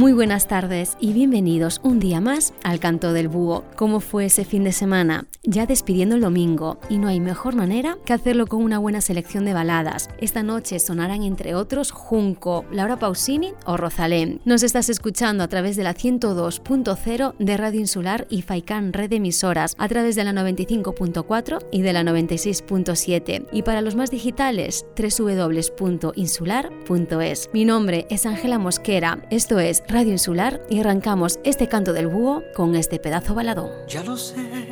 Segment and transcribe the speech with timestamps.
[0.00, 3.64] Muy buenas tardes y bienvenidos un día más al Canto del Búho.
[3.76, 5.26] ¿Cómo fue ese fin de semana?
[5.42, 9.44] Ya despidiendo el domingo y no hay mejor manera que hacerlo con una buena selección
[9.44, 10.08] de baladas.
[10.18, 14.40] Esta noche sonarán entre otros Junco, Laura Pausini o Rosalén.
[14.46, 19.74] Nos estás escuchando a través de la 102.0 de Radio Insular y Faikan Red Emisoras,
[19.76, 23.48] a través de la 95.4 y de la 96.7.
[23.52, 27.50] Y para los más digitales, www.insular.es.
[27.52, 29.26] Mi nombre es Ángela Mosquera.
[29.28, 33.70] Esto es Radio Insular y arrancamos este canto del búho con este pedazo baladón.
[33.88, 34.68] Ya lo sé,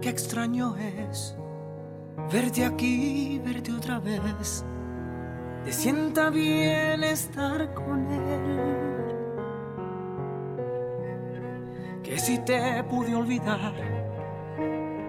[0.00, 1.36] qué extraño es
[2.32, 4.64] verte aquí, verte otra vez.
[5.62, 8.60] Te sienta bien estar con él.
[12.02, 13.74] Que si te pude olvidar,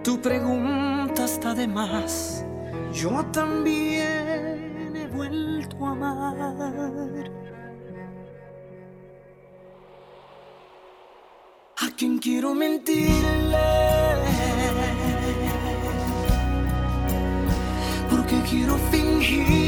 [0.04, 2.44] tu pregunta está de más.
[2.92, 7.47] Yo también he vuelto a amar.
[11.80, 13.58] A quien quiero mentirle.
[18.10, 19.67] Porque quiero fingir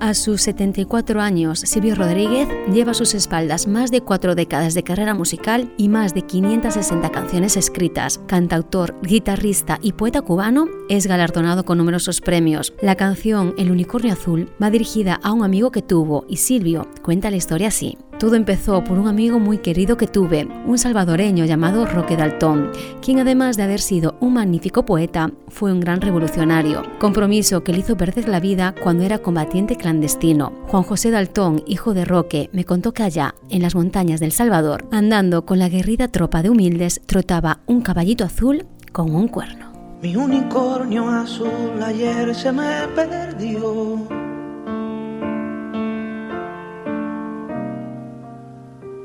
[0.00, 4.82] A sus 74 años, Silvio Rodríguez lleva a sus espaldas más de cuatro décadas de
[4.82, 8.18] carrera musical y más de 560 canciones escritas.
[8.26, 12.72] Cantautor, guitarrista y poeta cubano, es galardonado con numerosos premios.
[12.80, 17.30] La canción El unicornio azul va dirigida a un amigo que tuvo y Silvio cuenta
[17.30, 17.98] la historia así.
[18.20, 22.70] Todo empezó por un amigo muy querido que tuve, un salvadoreño llamado Roque Daltón,
[23.00, 27.78] quien además de haber sido un magnífico poeta, fue un gran revolucionario, compromiso que le
[27.78, 30.52] hizo perder la vida cuando era combatiente clandestino.
[30.66, 34.86] Juan José Daltón, hijo de Roque, me contó que allá, en las montañas del Salvador,
[34.92, 39.72] andando con la guerrida tropa de humildes, trotaba un caballito azul con un cuerno.
[40.02, 44.29] Mi unicornio azul ayer se me perdió.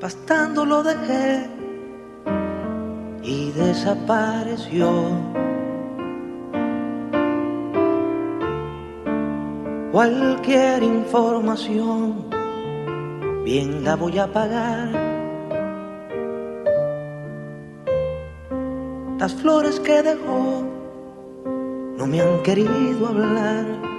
[0.05, 1.49] Pastando lo dejé
[3.23, 4.87] y desapareció.
[9.91, 12.29] Cualquier información,
[13.43, 14.91] bien la voy a pagar
[19.17, 20.69] Las flores que dejó
[21.97, 23.94] no me han querido hablar.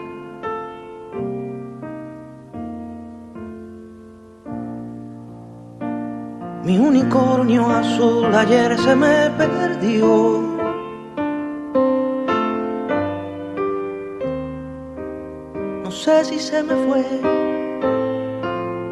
[6.67, 10.43] Mi unicornio azul ayer se me perdió.
[15.85, 17.05] No sé si se me fue,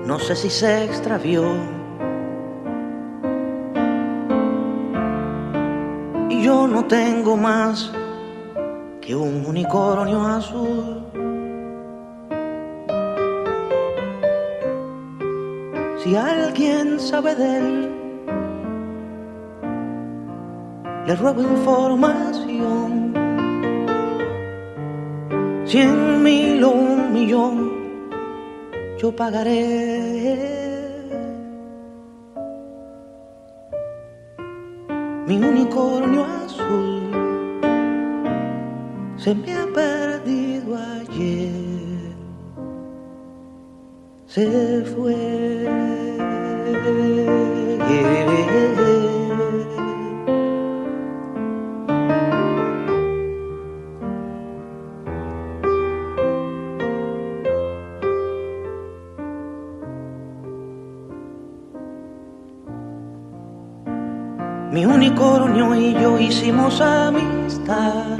[0.06, 1.42] no sé si se extravió.
[6.44, 7.90] yo no tengo más
[9.00, 11.23] que un unicornio azul.
[16.04, 17.90] Si alguien sabe de él,
[21.06, 23.14] le ruego información.
[25.64, 27.72] Cien mil o un millón,
[28.98, 30.34] yo pagaré.
[35.26, 37.00] mi unicornio azul
[39.16, 42.14] se me ha perdido ayer,
[44.26, 45.33] se fue.
[66.18, 68.18] Hicimos amistad.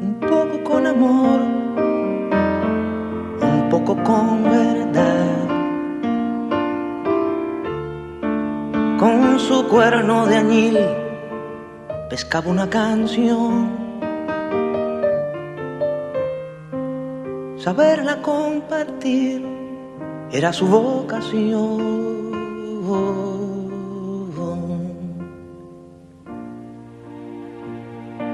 [0.00, 1.40] Un poco con amor,
[3.40, 5.48] un poco con verdad.
[8.98, 10.78] Con su cuerno de añil
[12.10, 13.70] pescaba una canción.
[17.58, 19.46] Saberla compartir
[20.32, 22.02] era su vocación.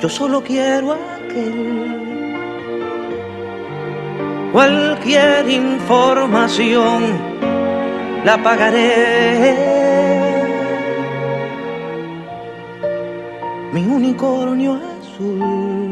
[0.00, 1.88] yo solo quiero aquel.
[4.52, 7.02] Cualquier información
[8.24, 9.54] la pagaré.
[13.72, 15.90] Mi unicornio azul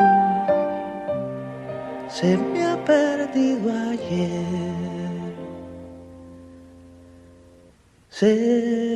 [2.08, 4.44] se me ha perdido ayer.
[8.08, 8.95] Se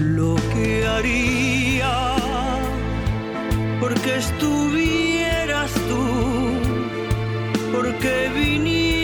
[0.00, 2.16] Lo que haría,
[3.80, 6.04] porque estuvieras tú,
[7.72, 9.03] porque vinieras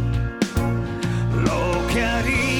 [1.93, 2.50] lo que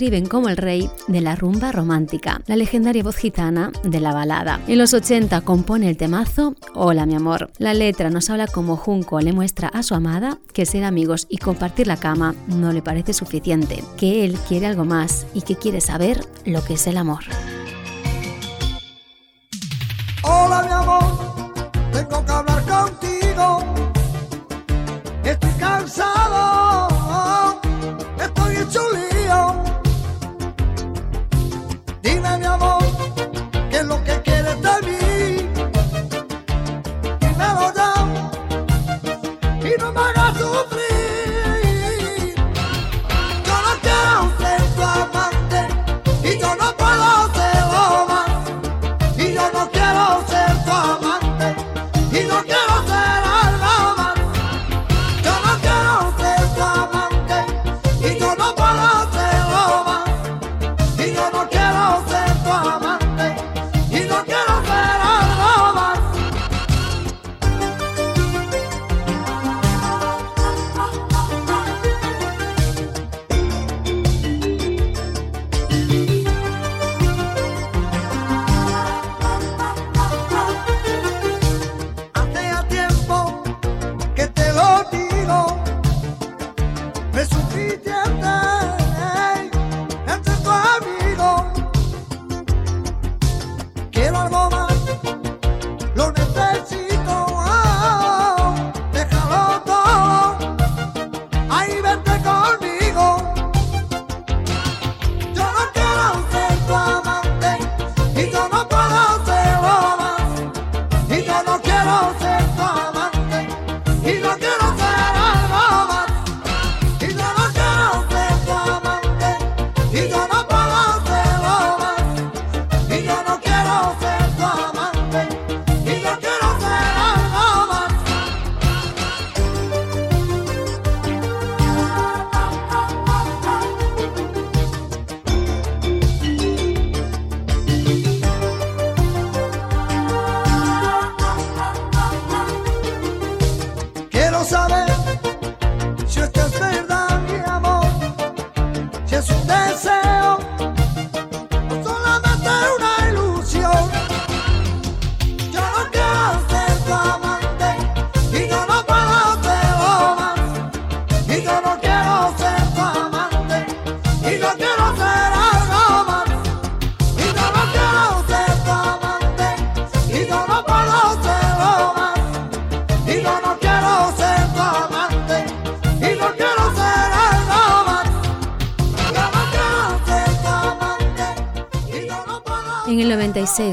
[0.00, 4.58] describen como el rey de la rumba romántica, la legendaria voz gitana de la balada.
[4.66, 7.50] En los 80 compone el temazo Hola mi amor.
[7.58, 11.36] La letra nos habla como Junco le muestra a su amada que ser amigos y
[11.36, 15.82] compartir la cama no le parece suficiente, que él quiere algo más y que quiere
[15.82, 17.24] saber lo que es el amor.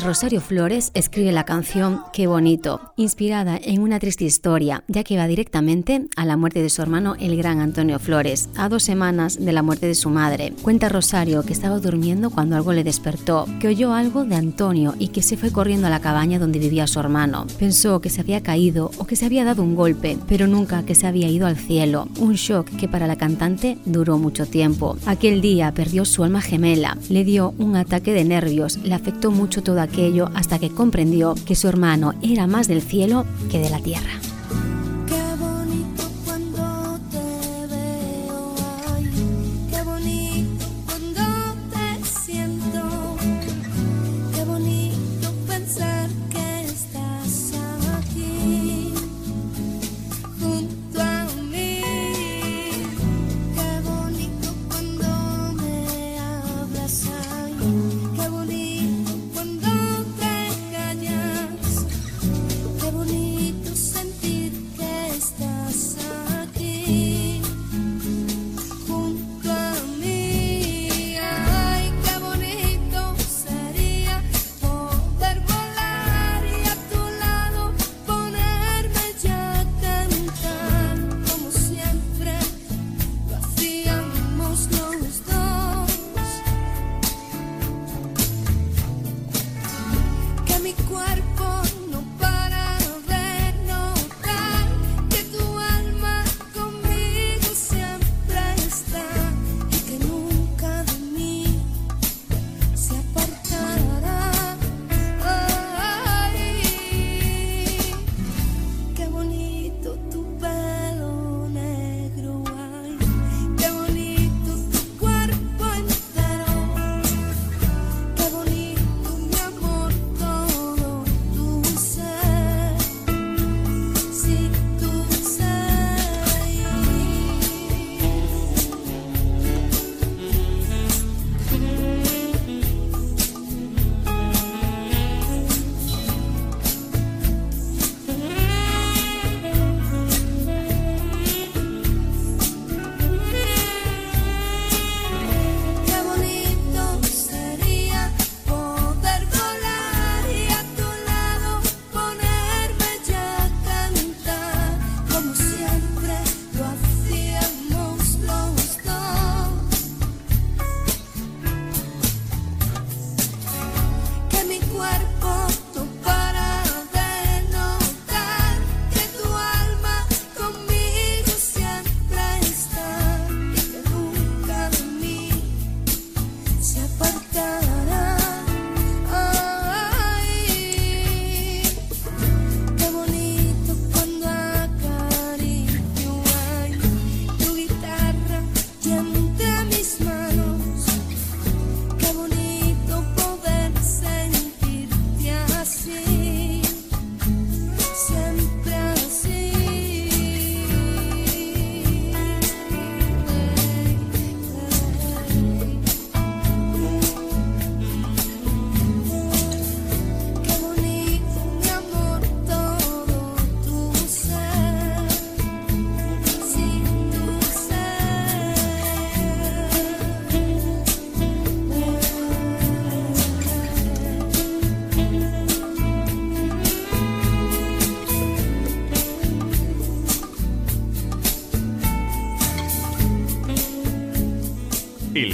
[0.01, 5.27] Rosario Flores escribe la canción Qué bonito, inspirada en una triste historia, ya que va
[5.27, 9.53] directamente a la muerte de su hermano, el gran Antonio Flores, a dos semanas de
[9.53, 10.53] la muerte de su madre.
[10.62, 15.08] Cuenta Rosario que estaba durmiendo cuando algo le despertó, que oyó algo de Antonio y
[15.08, 17.48] que se fue corriendo a la cabaña donde vivía su hermano.
[17.58, 20.96] Pensó que se había caído o que se había dado un golpe, pero nunca que
[20.96, 22.10] se había ido al cielo.
[22.20, 24.98] Un shock que para la cantante duró mucho tiempo.
[25.06, 29.63] Aquel día perdió su alma gemela, le dio un ataque de nervios, le afectó mucho
[29.63, 33.80] todo aquello hasta que comprendió que su hermano era más del cielo que de la
[33.80, 34.27] tierra.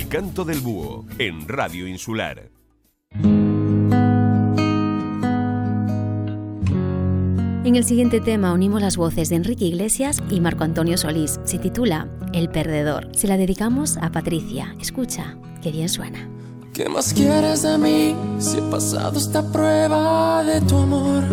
[0.07, 2.49] Canto del búho en Radio Insular.
[7.65, 11.39] En el siguiente tema unimos las voces de Enrique Iglesias y Marco Antonio Solís.
[11.43, 13.09] Se titula El Perdedor.
[13.13, 14.73] Se la dedicamos a Patricia.
[14.79, 16.29] Escucha, que bien suena.
[16.73, 21.23] ¿Qué más quieres de mí si he pasado esta prueba de tu amor?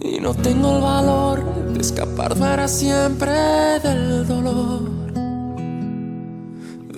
[0.00, 3.30] Y no tengo el valor de escapar para siempre
[3.82, 4.99] del dolor.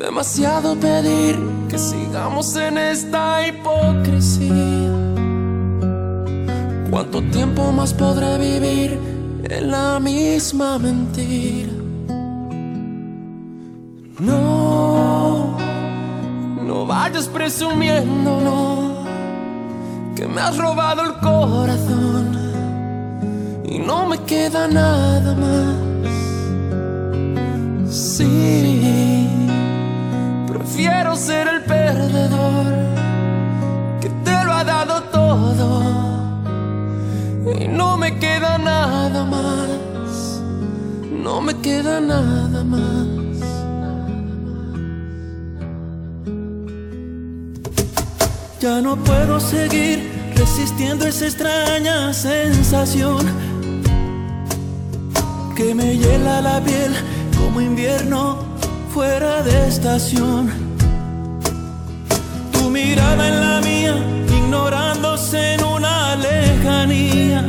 [0.03, 1.39] Demasiado pedir
[1.69, 4.91] que sigamos en esta hipocresía.
[6.91, 8.99] ¿Cuánto tiempo más podré vivir
[9.45, 11.71] en la misma mentira?
[14.19, 15.57] No,
[16.67, 19.05] no vayas presumiendo, no,
[20.17, 22.41] que me has robado el corazón
[23.65, 25.77] y no me queda nada más.
[27.89, 29.22] Sí
[30.73, 32.65] prefiero ser el perdedor
[34.01, 35.83] que te lo ha dado todo
[37.61, 40.41] y no me queda nada más,
[41.11, 43.07] no me queda nada más.
[48.59, 53.27] Ya no puedo seguir resistiendo esa extraña sensación
[55.55, 56.95] que me hiela la piel
[57.37, 58.52] como invierno
[58.93, 60.51] fuera de estación.
[62.53, 63.95] Tu mirada en la mía,
[64.29, 67.43] ignorándose en una lejanía.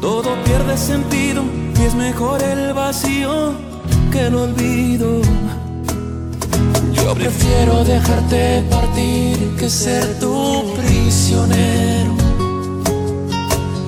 [0.00, 1.42] Todo pierde sentido
[1.78, 3.52] y es mejor el vacío
[4.10, 5.20] que el olvido.
[6.94, 12.14] Yo prefiero dejarte partir que ser tu prisionero.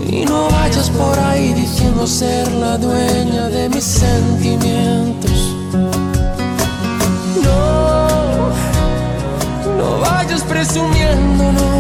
[0.07, 5.26] Y no vayas por ahí diciendo ser la dueña de mis sentimientos.
[9.77, 11.71] No vayas presumiendo, no,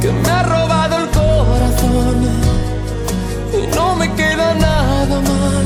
[0.00, 2.16] que me ha robado el corazón
[3.52, 5.64] y no me queda nada más.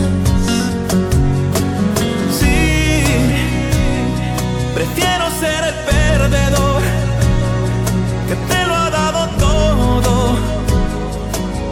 [2.38, 3.02] Sí,
[4.74, 6.82] prefiero ser el perdedor
[8.28, 10.36] que te lo ha dado todo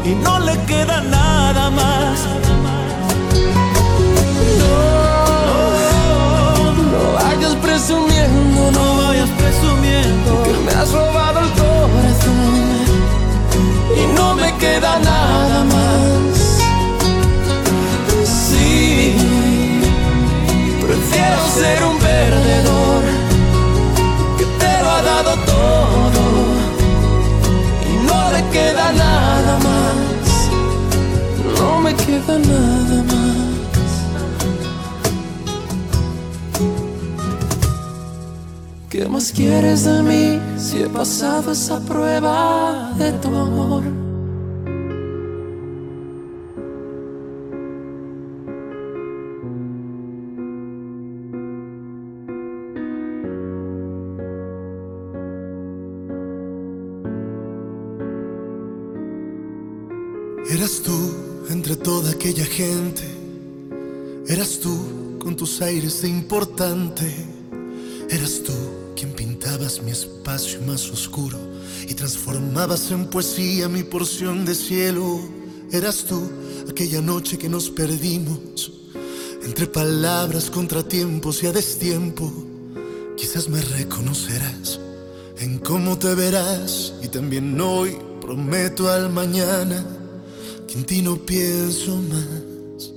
[0.05, 1.20] y no le queda nada
[21.51, 23.03] ser un perdedor
[24.39, 26.23] que te lo ha dado todo
[27.91, 30.29] y no le queda nada más.
[31.59, 33.21] No me queda nada más.
[38.89, 44.10] ¿Qué más quieres de mí si he pasado esa prueba de tu amor?
[62.21, 63.03] Aquella gente,
[64.29, 67.11] eras tú con tus aires de importante,
[68.11, 68.53] eras tú
[68.95, 71.39] quien pintabas mi espacio más oscuro
[71.89, 75.19] y transformabas en poesía mi porción de cielo,
[75.73, 76.21] eras tú
[76.69, 78.71] aquella noche que nos perdimos
[79.43, 82.31] entre palabras, contratiempos y a destiempo,
[83.17, 84.79] quizás me reconocerás
[85.39, 90.00] en cómo te verás y también hoy prometo al mañana
[90.75, 92.93] en ti no pienso más.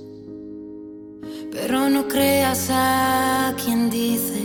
[1.50, 4.42] Pero no creas a quien dice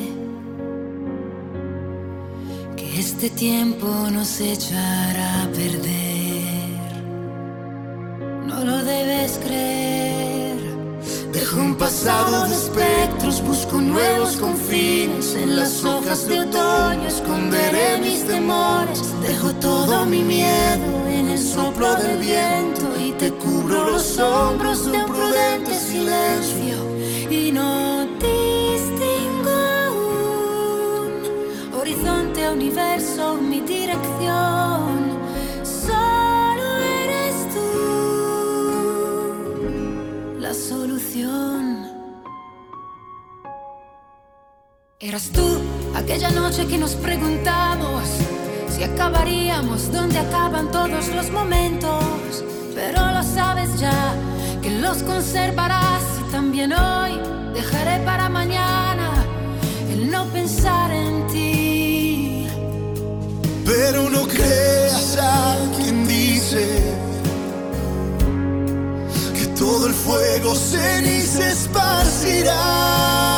[2.75, 7.03] que este tiempo nos echará a perder.
[8.47, 10.57] No lo debes creer.
[11.31, 12.55] Dejo un pasado de
[13.37, 15.35] busco nuevos confines.
[15.35, 19.03] En las hojas de otoño esconderé mis temores.
[19.21, 24.97] Dejo todo mi miedo en el soplo del viento y te cubro los hombros de
[24.97, 26.77] un prudente silencio.
[27.29, 29.51] Y no distingo
[29.85, 31.11] aún
[31.79, 34.98] horizonte, universo, mi dirección.
[45.09, 45.59] Eras tú
[45.95, 48.03] aquella noche que nos preguntamos
[48.69, 52.43] si acabaríamos donde acaban todos los momentos.
[52.75, 54.13] Pero lo sabes ya,
[54.61, 57.19] que los conservarás y también hoy
[57.55, 59.09] dejaré para mañana
[59.91, 62.47] el no pensar en ti.
[63.65, 66.63] Pero no creas a quien dice
[69.33, 73.28] que todo el fuego ceniza esparcirá.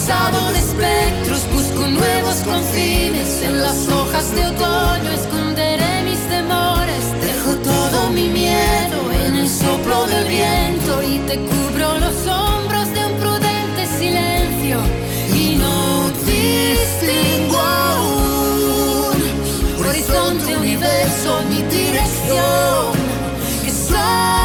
[0.00, 3.42] Pasado de espectros, busco nuevos confines.
[3.42, 7.04] En las hojas de otoño esconderé mis temores.
[7.20, 13.04] Dejo todo mi miedo en el soplo del viento y te cubro los hombros de
[13.04, 14.78] un prudente silencio.
[15.34, 19.22] Y no distingo aún
[19.86, 22.96] horizonte, universo, mi dirección.
[23.64, 24.39] Que solo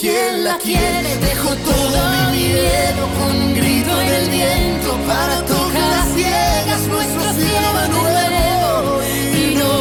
[0.00, 1.16] quién la quiere.
[1.18, 7.32] Dejo todo mi miedo con un grito en el viento para tocar a ciegas nuestro
[7.40, 9.00] cielo nuevo.
[9.42, 9.74] Y no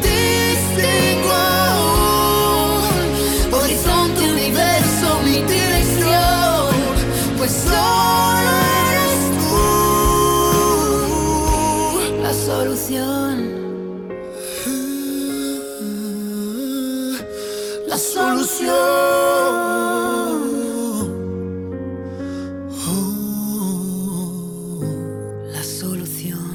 [0.00, 1.32] distingo
[1.72, 2.82] aún
[3.52, 6.68] horizonte, universo, mi dirección,
[7.38, 8.50] pues solo
[8.90, 9.56] eres tú
[12.22, 13.34] la solución.
[17.86, 19.13] La solución.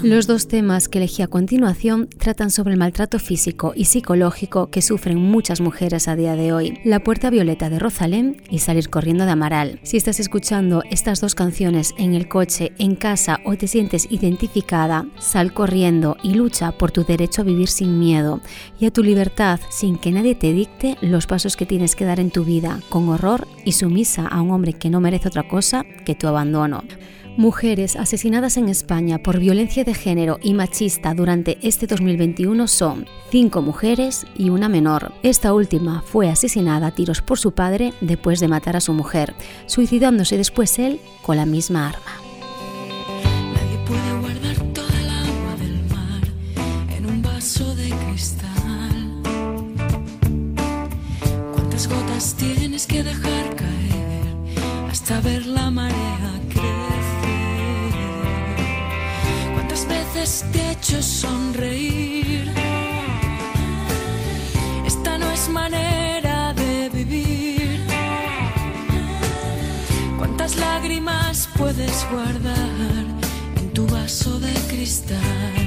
[0.10, 4.82] Los dos temas que elegí a continuación tratan sobre el maltrato físico y psicológico que
[4.82, 6.80] sufren muchas mujeres a día de hoy.
[6.84, 9.80] La Puerta Violeta de Rosalén y Salir corriendo de Amaral.
[9.84, 15.06] Si estás escuchando estas dos canciones en el coche, en casa o te sientes identificada,
[15.19, 18.41] sal corriendo y lucha por tu derecho a vivir sin miedo
[18.80, 22.19] y a tu libertad sin que nadie te dicte los pasos que tienes que dar
[22.19, 25.84] en tu vida, con horror y sumisa a un hombre que no merece otra cosa
[26.04, 26.84] que tu abandono.
[27.38, 33.62] Mujeres asesinadas en España por violencia de género y machista durante este 2021 son cinco
[33.62, 35.13] mujeres y una menor.
[35.24, 39.36] Esta última fue asesinada a tiros por su padre después de matar a su mujer,
[39.68, 42.29] suicidándose después él con la misma arma.
[60.89, 62.52] Hecho sonreír?
[64.86, 67.80] Esta no es manera de vivir.
[70.17, 73.06] ¿Cuántas lágrimas puedes guardar
[73.58, 75.59] en tu vaso de cristal?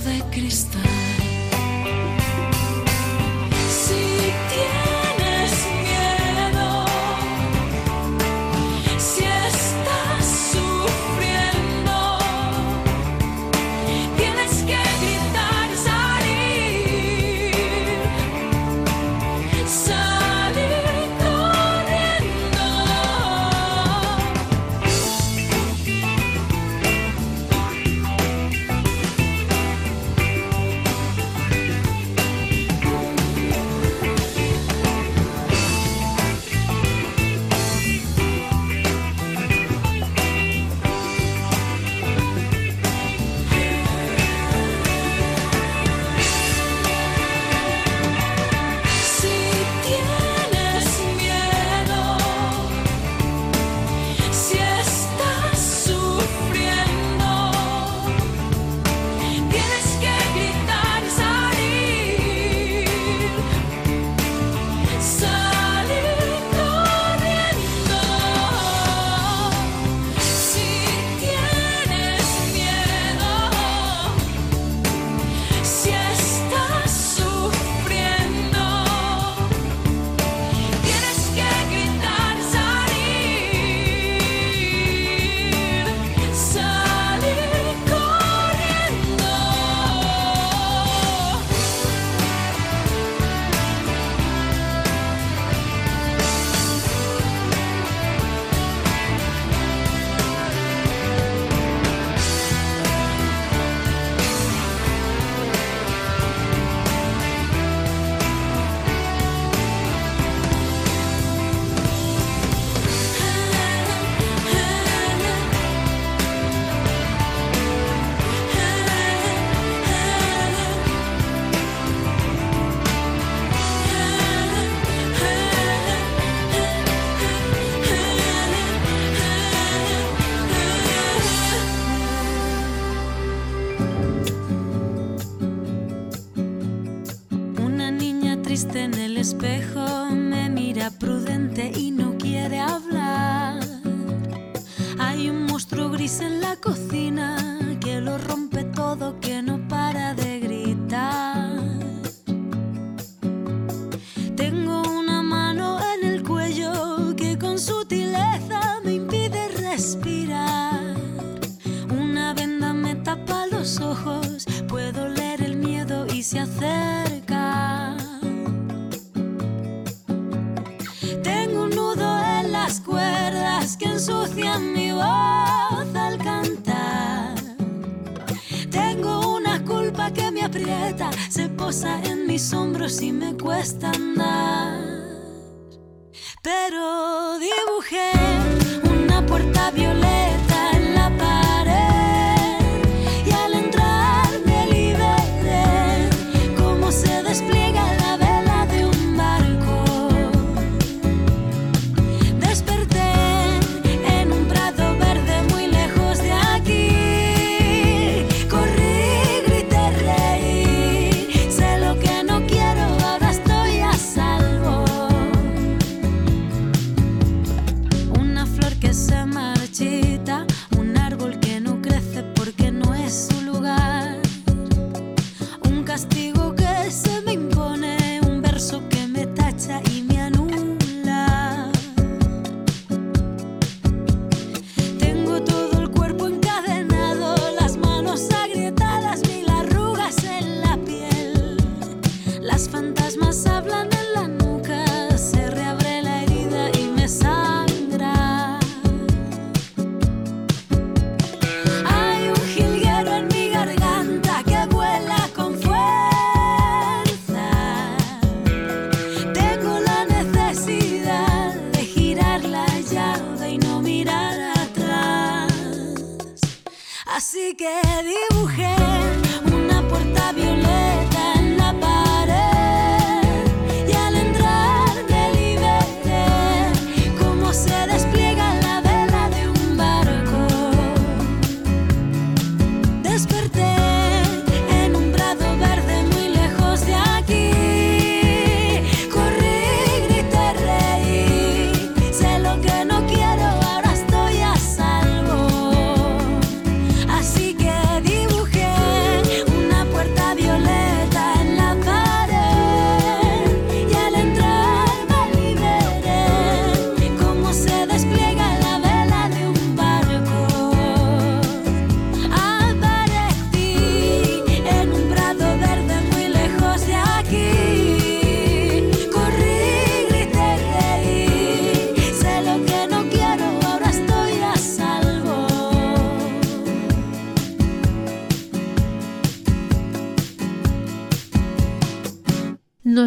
[0.00, 1.01] De cristal?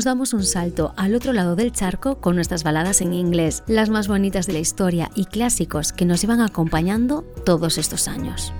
[0.06, 4.08] damos un salto al otro lado del charco con nuestras baladas en inglés, las más
[4.08, 8.54] bonitas de la historia y clásicos que nos iban acompañando todos estos años.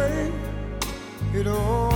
[0.00, 0.32] away,
[1.34, 1.89] it all.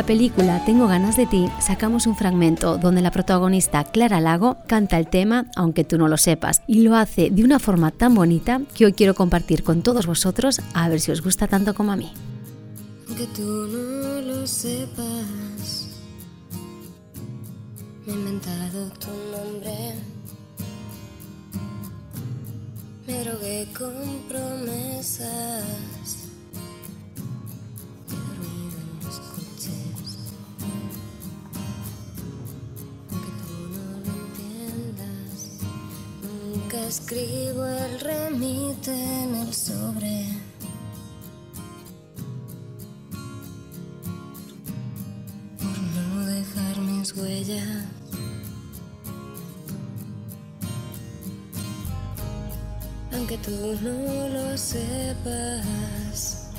[0.00, 4.96] La película Tengo ganas de ti sacamos un fragmento donde la protagonista Clara Lago canta
[4.96, 8.62] el tema aunque tú no lo sepas y lo hace de una forma tan bonita
[8.74, 11.96] que hoy quiero compartir con todos vosotros a ver si os gusta tanto como a
[11.96, 12.10] mí.
[13.08, 15.88] Aunque tú no lo sepas,
[18.06, 19.96] me he inventado tu nombre.
[23.06, 23.92] Me drogué con
[24.30, 26.19] promesas.
[36.70, 40.26] Nunca escribo el remite en el sobre.
[45.58, 47.84] por no dejar mis huellas.
[53.12, 53.50] Aunque tú
[53.82, 56.50] no lo sepas,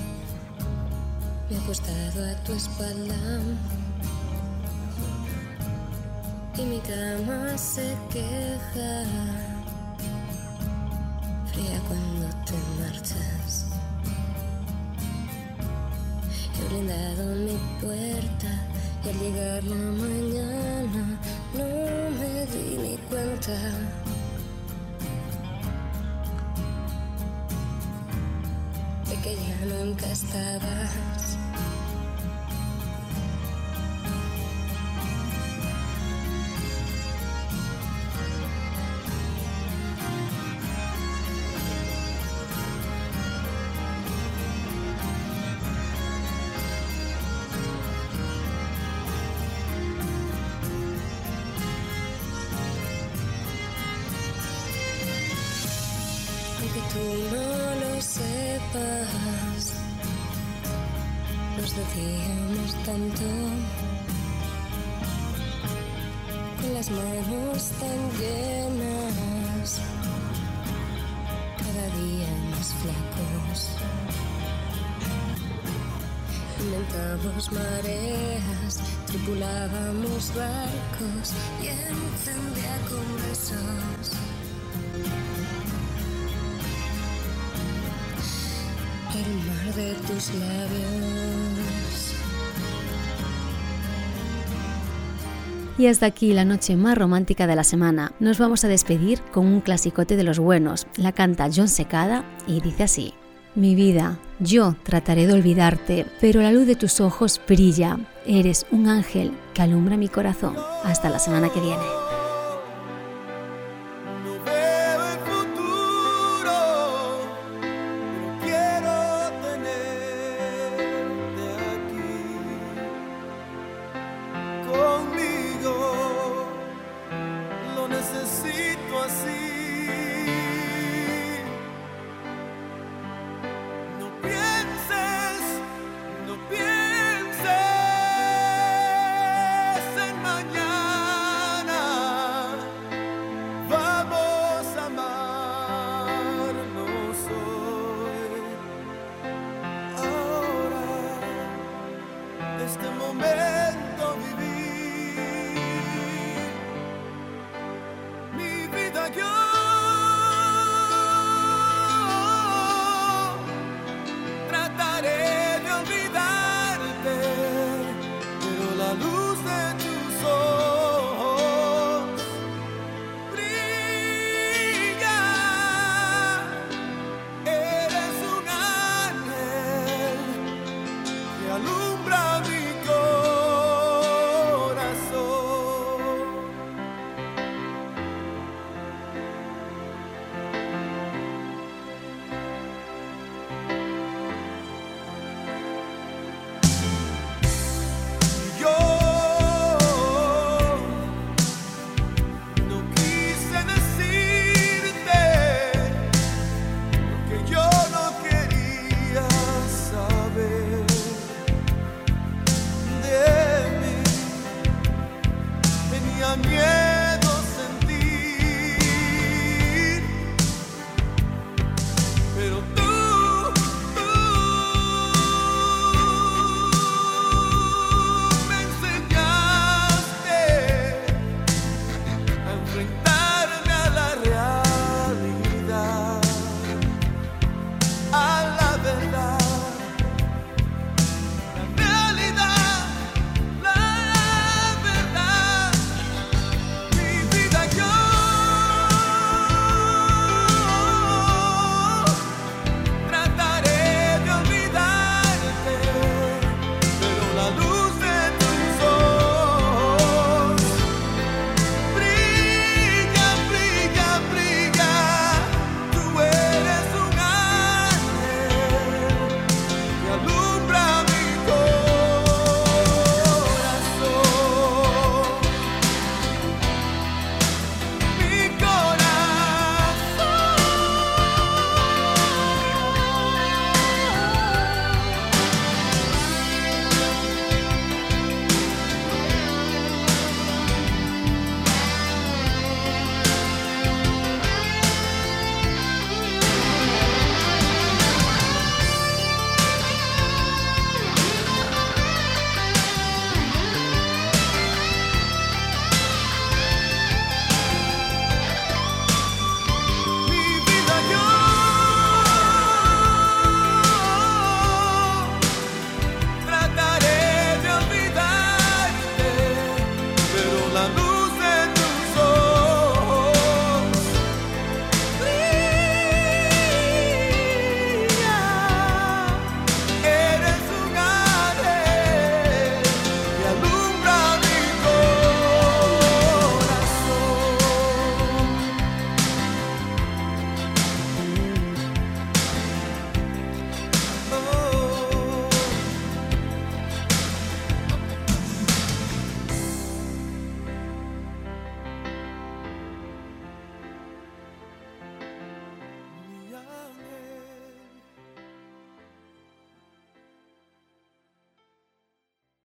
[1.49, 3.15] me he acostado a tu espalda
[6.57, 9.05] y mi cama se queja,
[11.91, 13.65] cuando te marchas.
[16.55, 18.51] He blindado mi puerta
[19.03, 21.19] y al llegar la mañana
[21.53, 21.65] no
[22.17, 23.57] me cuenta
[29.09, 31.20] de que ya nunca estabas.
[79.41, 84.17] Tripulábamos barcos y encendía con besos.
[89.13, 92.13] el mar de tus labios.
[95.77, 98.13] Y hasta aquí la noche más romántica de la semana.
[98.19, 100.87] Nos vamos a despedir con un clasicote de los buenos.
[100.95, 103.13] La canta John Secada y dice así.
[103.53, 107.99] Mi vida, yo trataré de olvidarte, pero la luz de tus ojos brilla.
[108.25, 110.55] Eres un ángel que alumbra mi corazón.
[110.85, 112.10] Hasta la semana que viene.